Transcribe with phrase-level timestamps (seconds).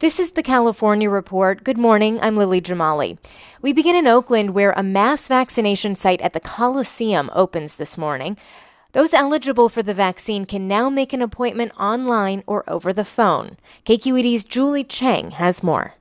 [0.00, 1.64] This is the California Report.
[1.64, 2.20] Good morning.
[2.20, 3.18] I'm Lily Jamali.
[3.60, 8.36] We begin in Oakland, where a mass vaccination site at the Coliseum opens this morning.
[8.92, 13.56] Those eligible for the vaccine can now make an appointment online or over the phone.
[13.86, 15.94] KQED's Julie Chang has more.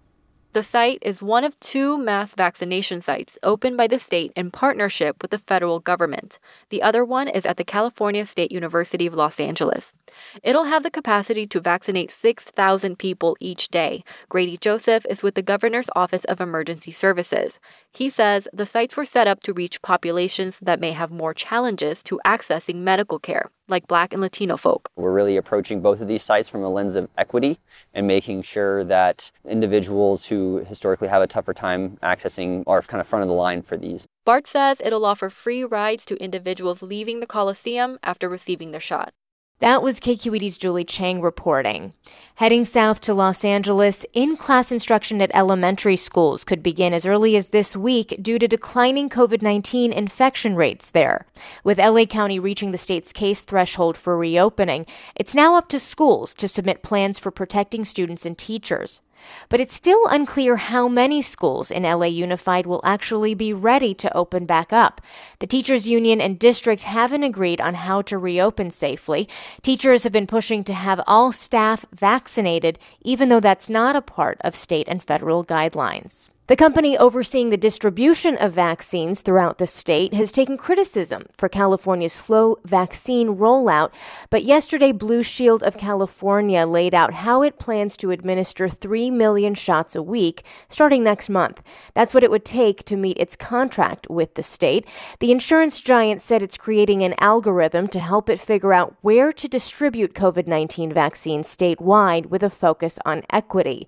[0.54, 5.22] The site is one of two mass vaccination sites opened by the state in partnership
[5.22, 6.40] with the federal government.
[6.70, 9.94] The other one is at the California State University of Los Angeles.
[10.42, 14.04] It'll have the capacity to vaccinate 6,000 people each day.
[14.30, 17.60] Grady Joseph is with the Governor's Office of Emergency Services.
[17.92, 22.02] He says the sites were set up to reach populations that may have more challenges
[22.04, 24.90] to accessing medical care like Black and Latino folk.
[24.96, 27.60] We're really approaching both of these sites from a lens of equity
[27.94, 33.08] and making sure that individuals who historically have a tougher time accessing are kind of
[33.08, 34.08] front of the line for these.
[34.26, 39.14] BART says it'll offer free rides to individuals leaving the Coliseum after receiving their shot.
[39.60, 41.94] That was KQED's Julie Chang reporting.
[42.36, 47.36] Heading south to Los Angeles, in class instruction at elementary schools could begin as early
[47.36, 51.26] as this week due to declining COVID 19 infection rates there.
[51.64, 54.86] With LA County reaching the state's case threshold for reopening,
[55.16, 59.02] it's now up to schools to submit plans for protecting students and teachers.
[59.50, 64.16] But it's still unclear how many schools in LA Unified will actually be ready to
[64.16, 65.02] open back up.
[65.40, 69.28] The teachers union and district haven't agreed on how to reopen safely.
[69.62, 74.38] Teachers have been pushing to have all staff vaccinated, even though that's not a part
[74.42, 76.30] of state and federal guidelines.
[76.48, 82.14] The company overseeing the distribution of vaccines throughout the state has taken criticism for California's
[82.14, 83.92] slow vaccine rollout,
[84.30, 89.56] but yesterday Blue Shield of California laid out how it plans to administer 3 million
[89.56, 91.62] shots a week starting next month.
[91.94, 94.88] That's what it would take to meet its contract with the state.
[95.20, 99.50] The insurance giant said it's creating an algorithm to help it figure out where to
[99.50, 103.86] distribute COVID 19 vaccines statewide with a focus on equity.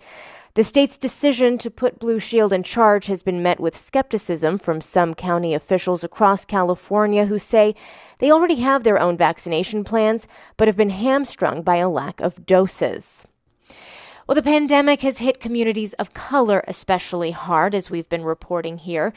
[0.59, 4.81] The state's decision to put Blue Shield in charge has been met with skepticism from
[4.81, 7.75] some county officials across California who say
[8.17, 10.27] they already have their own vaccination plans
[10.57, 13.25] but have been hamstrung by a lack of doses.
[14.27, 19.13] Well, the pandemic has hit communities of color especially hard, as we've been reporting here.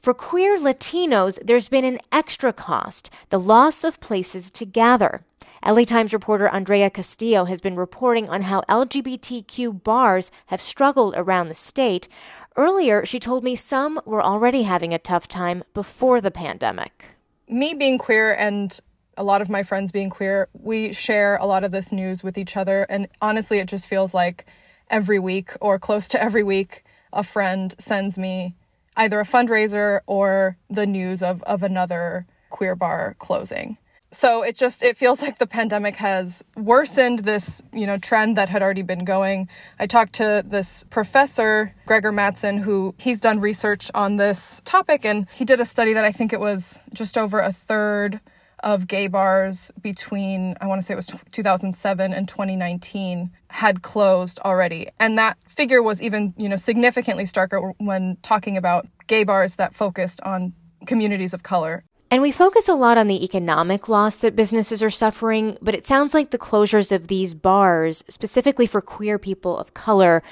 [0.00, 5.24] For queer Latinos, there's been an extra cost the loss of places to gather.
[5.66, 11.46] LA Times reporter Andrea Castillo has been reporting on how LGBTQ bars have struggled around
[11.46, 12.06] the state.
[12.54, 17.16] Earlier, she told me some were already having a tough time before the pandemic.
[17.48, 18.78] Me being queer and
[19.16, 22.36] a lot of my friends being queer, we share a lot of this news with
[22.36, 22.82] each other.
[22.90, 24.44] And honestly, it just feels like
[24.90, 28.54] every week or close to every week, a friend sends me
[28.98, 33.78] either a fundraiser or the news of, of another queer bar closing
[34.14, 38.48] so it just it feels like the pandemic has worsened this you know trend that
[38.48, 39.48] had already been going.
[39.78, 45.26] I talked to this professor Greggor Mattson who he's done research on this topic and
[45.34, 48.20] he did a study that i think it was just over a third
[48.62, 54.40] of gay bars between i want to say it was 2007 and 2019 had closed
[54.40, 54.88] already.
[54.98, 59.74] And that figure was even you know significantly starker when talking about gay bars that
[59.74, 60.54] focused on
[60.86, 64.88] communities of color and we focus a lot on the economic loss that businesses are
[64.88, 69.74] suffering, but it sounds like the closures of these bars, specifically for queer people of
[69.74, 70.22] color,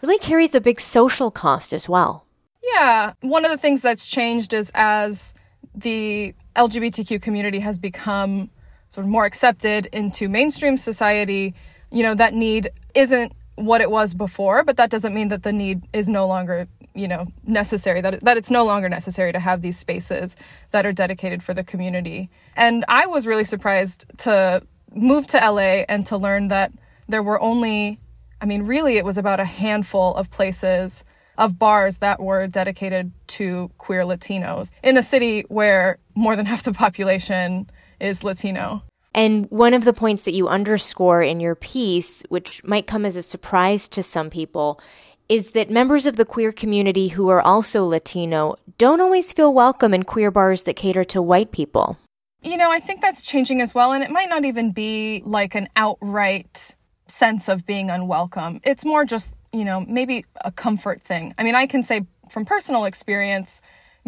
[0.00, 2.24] really carries a big social cost as well.
[2.72, 3.12] Yeah.
[3.20, 5.34] One of the things that's changed is as
[5.74, 8.48] the LGBTQ community has become
[8.88, 11.54] sort of more accepted into mainstream society,
[11.90, 15.52] you know, that need isn't what it was before, but that doesn't mean that the
[15.52, 16.66] need is no longer
[16.96, 20.34] you know necessary that that it's no longer necessary to have these spaces
[20.70, 24.62] that are dedicated for the community and i was really surprised to
[24.96, 26.72] move to LA and to learn that
[27.08, 28.00] there were only
[28.40, 31.04] I mean really it was about a handful of places
[31.38, 36.62] of bars that were dedicated to queer Latinos in a city where more than half
[36.62, 37.70] the population
[38.00, 38.82] is Latino.
[39.14, 43.16] And one of the points that you underscore in your piece, which might come as
[43.16, 44.80] a surprise to some people,
[45.28, 49.92] is that members of the queer community who are also Latino don't always feel welcome
[49.92, 51.98] in queer bars that cater to white people.
[52.42, 53.92] You know, I think that's changing as well.
[53.92, 56.76] And it might not even be like an outright
[57.08, 58.60] sense of being unwelcome.
[58.64, 61.34] It's more just, you know, maybe a comfort thing.
[61.38, 63.60] I mean, I can say from personal experience,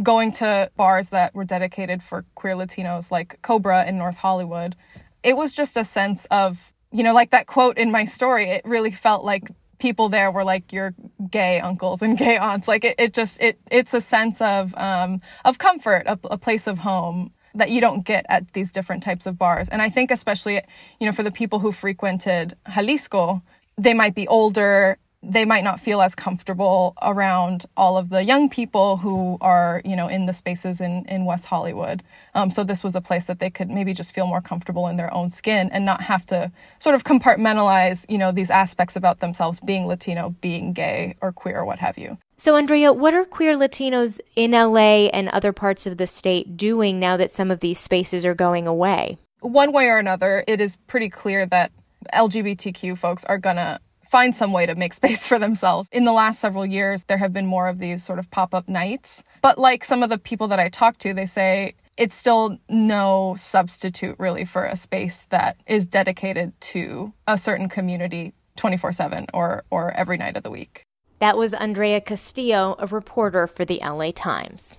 [0.02, 4.76] going to bars that were dedicated for queer Latinos, like Cobra in North Hollywood,
[5.22, 8.62] it was just a sense of, you know, like that quote in my story, it
[8.64, 10.94] really felt like people there were like your
[11.30, 12.69] gay uncles and gay aunts.
[12.69, 16.66] Like it, it just, it, it's a sense of, um, of comfort, a, a place
[16.66, 19.69] of home that you don't get at these different types of bars.
[19.69, 20.60] And I think especially,
[21.00, 23.42] you know, for the people who frequented Jalisco,
[23.76, 24.98] they might be older
[25.28, 29.94] they might not feel as comfortable around all of the young people who are, you
[29.94, 32.02] know, in the spaces in, in West Hollywood.
[32.34, 34.96] Um, so this was a place that they could maybe just feel more comfortable in
[34.96, 39.20] their own skin and not have to sort of compartmentalize, you know, these aspects about
[39.20, 42.16] themselves being Latino, being gay or queer or what have you.
[42.38, 47.00] So, Andrea, what are queer Latinos in LA and other parts of the state doing
[47.00, 49.19] now that some of these spaces are going away?
[49.40, 51.72] One way or another, it is pretty clear that
[52.14, 55.88] LGBTQ folks are going to find some way to make space for themselves.
[55.93, 58.69] In the last several years, there have been more of these sort of pop up
[58.69, 59.22] nights.
[59.43, 63.34] But like some of the people that I talk to, they say it's still no
[63.37, 69.64] substitute really for a space that is dedicated to a certain community 24 7 or,
[69.70, 70.82] or every night of the week.
[71.19, 74.78] That was Andrea Castillo, a reporter for the LA Times.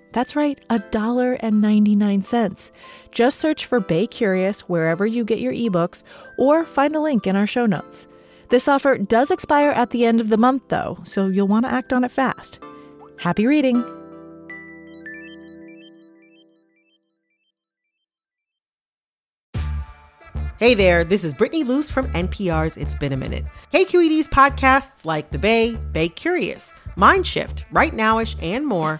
[0.13, 2.71] That's right, $1.99.
[3.11, 6.03] Just search for Bay Curious wherever you get your ebooks
[6.37, 8.07] or find a link in our show notes.
[8.49, 11.71] This offer does expire at the end of the month, though, so you'll want to
[11.71, 12.59] act on it fast.
[13.17, 13.83] Happy reading!
[20.59, 23.45] Hey there, this is Brittany Luce from NPR's It's Been a Minute.
[23.73, 28.99] KQED's podcasts like The Bay, Bay Curious, Mind Shift, Right Nowish, and more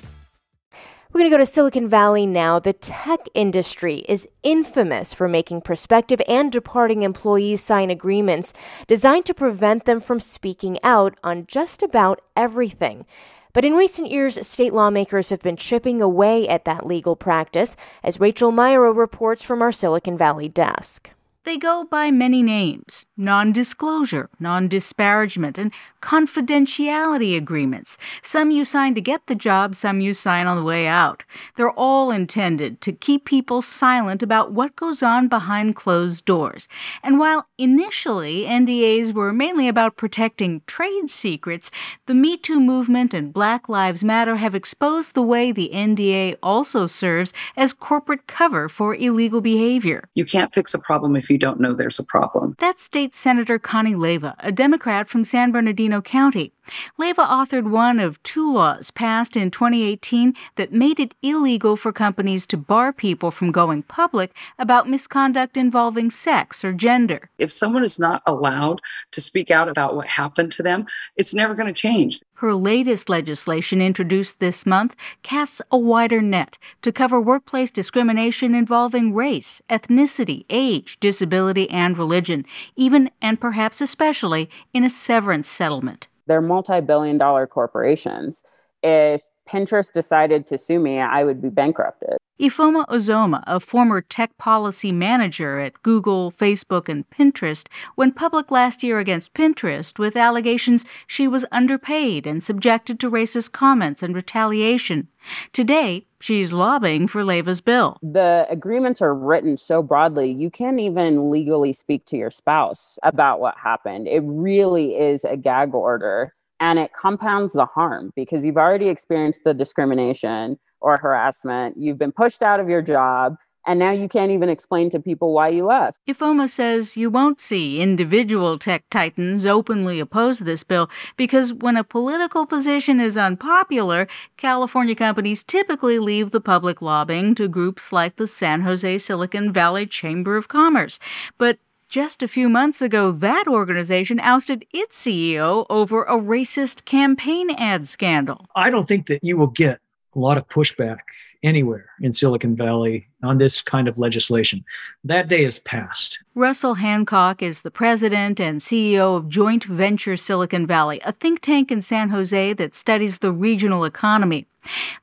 [1.13, 2.57] We're going to go to Silicon Valley now.
[2.57, 8.53] The tech industry is infamous for making prospective and departing employees sign agreements
[8.87, 13.05] designed to prevent them from speaking out on just about everything.
[13.51, 18.21] But in recent years, state lawmakers have been chipping away at that legal practice, as
[18.21, 21.09] Rachael Myrow reports from our Silicon Valley desk.
[21.43, 25.71] They go by many names non disclosure, non disparagement, and
[26.01, 27.97] confidentiality agreements.
[28.21, 31.23] Some you sign to get the job, some you sign on the way out.
[31.55, 36.67] They're all intended to keep people silent about what goes on behind closed doors.
[37.03, 41.71] And while initially NDAs were mainly about protecting trade secrets,
[42.05, 46.85] the Me Too movement and Black Lives Matter have exposed the way the NDA also
[46.85, 50.09] serves as corporate cover for illegal behavior.
[50.15, 52.55] You can't fix a problem if you don't know there's a problem.
[52.59, 56.53] That's State Senator Connie Leyva, a Democrat from San Bernardino County.
[56.99, 62.45] Leyva authored one of two laws passed in 2018 that made it illegal for companies
[62.47, 67.29] to bar people from going public about misconduct involving sex or gender.
[67.37, 70.85] If someone is not allowed to speak out about what happened to them,
[71.15, 72.21] it's never going to change.
[72.41, 79.13] Her latest legislation, introduced this month, casts a wider net to cover workplace discrimination involving
[79.13, 82.43] race, ethnicity, age, disability, and religion,
[82.75, 86.07] even and perhaps especially in a severance settlement.
[86.25, 88.41] They're multi billion dollar corporations.
[88.81, 89.21] If
[89.51, 92.17] Pinterest decided to sue me, I would be bankrupted.
[92.39, 98.81] Ifeoma Ozoma, a former tech policy manager at Google, Facebook, and Pinterest, went public last
[98.81, 105.09] year against Pinterest with allegations she was underpaid and subjected to racist comments and retaliation.
[105.53, 107.97] Today, she's lobbying for Leyva's bill.
[108.01, 113.39] The agreements are written so broadly, you can't even legally speak to your spouse about
[113.39, 114.07] what happened.
[114.07, 119.43] It really is a gag order and it compounds the harm because you've already experienced
[119.43, 124.31] the discrimination or harassment, you've been pushed out of your job, and now you can't
[124.31, 125.97] even explain to people why you left.
[126.07, 131.83] Ifeoma says you won't see individual tech titans openly oppose this bill because when a
[131.83, 138.27] political position is unpopular, California companies typically leave the public lobbying to groups like the
[138.27, 140.99] San Jose Silicon Valley Chamber of Commerce.
[141.37, 141.59] But
[141.91, 147.85] just a few months ago, that organization ousted its CEO over a racist campaign ad
[147.85, 148.47] scandal.
[148.55, 149.79] I don't think that you will get
[150.15, 150.99] a lot of pushback
[151.43, 154.63] anywhere in Silicon Valley on this kind of legislation.
[155.03, 156.19] That day is past.
[156.33, 161.71] Russell Hancock is the president and CEO of Joint Venture Silicon Valley, a think tank
[161.71, 164.47] in San Jose that studies the regional economy.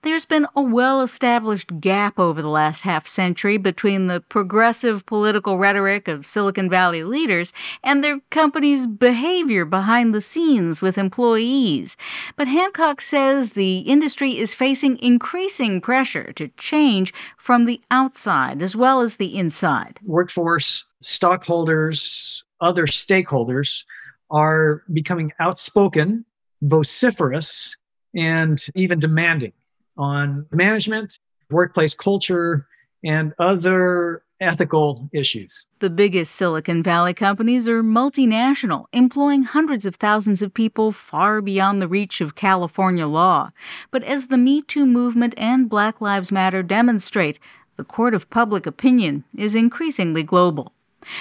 [0.02, 5.58] There's been a well established gap over the last half century between the progressive political
[5.58, 11.96] rhetoric of Silicon Valley leaders and their company's behavior behind the scenes with employees.
[12.36, 18.76] But Hancock says the industry is facing increasing pressure to change from the outside as
[18.76, 19.98] well as the inside.
[20.04, 23.84] Workforce, stockholders, other stakeholders
[24.30, 26.24] are becoming outspoken,
[26.62, 27.74] vociferous,
[28.14, 29.52] and even demanding
[29.96, 31.18] on management,
[31.50, 32.66] workplace culture,
[33.04, 35.64] and other ethical issues.
[35.80, 41.82] The biggest Silicon Valley companies are multinational, employing hundreds of thousands of people far beyond
[41.82, 43.50] the reach of California law.
[43.90, 47.38] But as the Me Too movement and Black Lives Matter demonstrate,
[47.78, 50.72] the court of public opinion is increasingly global.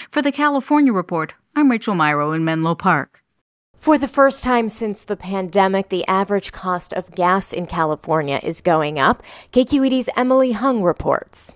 [0.10, 3.24] For the California Report, I'm Rachael Myrow in Menlo Park.
[3.76, 8.60] For the first time since the pandemic, the average cost of gas in California is
[8.60, 9.22] going up.
[9.54, 11.54] KQED's Emily Hung reports.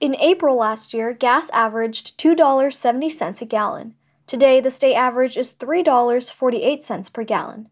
[0.00, 3.94] In April last year, gas averaged $2.70 a gallon.
[4.26, 7.68] Today, the state average is $3.48 per gallon.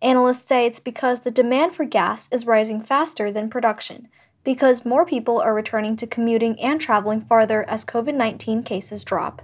[0.00, 4.08] Analysts say it's because the demand for gas is rising faster than production,
[4.44, 9.42] because more people are returning to commuting and traveling farther as COVID 19 cases drop.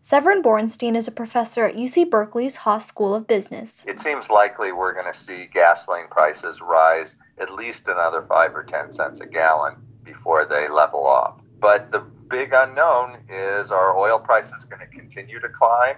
[0.00, 3.84] Severin Borenstein is a professor at UC Berkeley's Haas School of Business.
[3.88, 8.62] It seems likely we're going to see gasoline prices rise at least another 5 or
[8.62, 11.42] 10 cents a gallon before they level off.
[11.58, 15.96] But the big unknown is are oil prices going to continue to climb?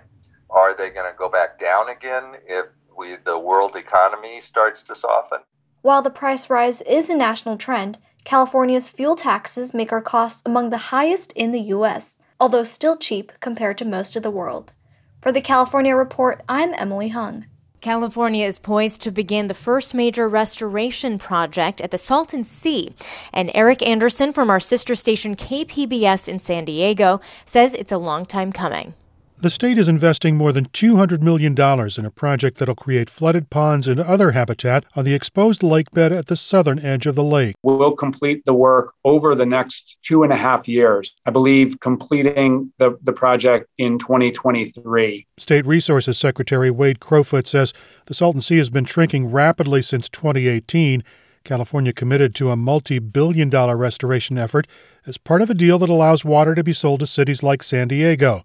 [0.50, 2.66] Are they going to go back down again if
[2.96, 5.40] we, the world economy starts to soften?
[5.82, 10.70] While the price rise is a national trend, California's fuel taxes make our costs among
[10.70, 14.72] the highest in the U.S although still cheap compared to most of the world.
[15.20, 17.46] For the California Report, I'm Emily Hung.
[17.80, 22.92] California is poised to begin the first major restoration project at the Salton Sea.
[23.32, 28.26] And Erik Anderson from our sister station KPBS in San Diego says it's a long
[28.26, 28.94] time coming.
[29.40, 33.86] The state is investing more than $200 million in a project that'll create flooded ponds
[33.86, 37.54] and other habitat on the exposed lake bed at the southern edge of the lake.
[37.62, 41.14] We'll complete the work over the next two and a half years.
[41.24, 45.24] I believe completing the, the project in 2023.
[45.38, 47.72] State Resources Secretary Wade Crowfoot says
[48.06, 51.04] the Salton Sea has been shrinking rapidly since 2018.
[51.44, 54.66] California committed to a multi billion dollar restoration effort
[55.06, 57.86] as part of a deal that allows water to be sold to cities like San
[57.86, 58.42] Diego.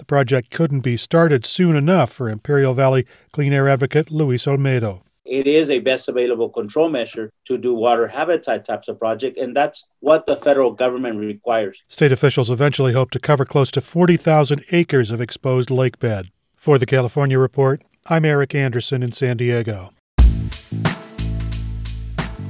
[0.00, 5.02] The project couldn't be started soon enough for Imperial Valley clean air advocate Luis Olmedo.
[5.26, 9.54] It is a best available control measure to do water habitat types of project, and
[9.54, 11.82] that's what the federal government requires.
[11.86, 16.30] State officials eventually hope to cover close to 40,000 acres of exposed lake bed.
[16.56, 19.90] For the California Report, I'm Erik Anderson in San Diego.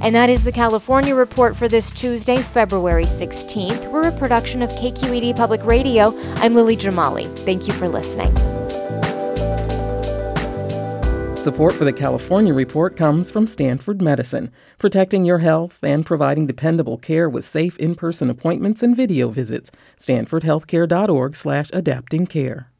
[0.03, 3.87] And that is the California Report for this Tuesday, February 16th.
[3.91, 6.19] We're a production of KQED Public Radio.
[6.37, 7.31] I'm Lily Jamali.
[7.39, 8.35] Thank you for listening.
[11.37, 16.97] Support for the California Report comes from Stanford Medicine, protecting your health and providing dependable
[16.97, 19.69] care with safe in-person appointments and video visits.
[19.99, 22.70] StanfordHealthcare.org/slash-adapting care.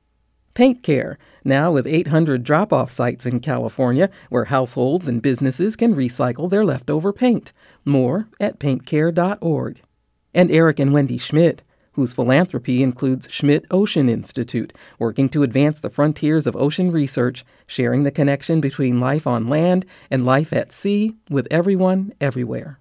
[0.54, 5.96] Paint Care, now with 800 drop off sites in California where households and businesses can
[5.96, 7.54] recycle their leftover paint.
[7.86, 9.82] More at paintcare.org.
[10.34, 11.62] And Eric and Wendy Schmidt,
[11.94, 18.04] whose philanthropy includes Schmidt Ocean Institute, working to advance the frontiers of ocean research, sharing
[18.04, 22.81] the connection between life on land and life at sea with everyone, everywhere.